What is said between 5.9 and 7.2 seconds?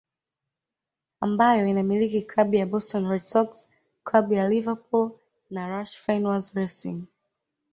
Fenways Racing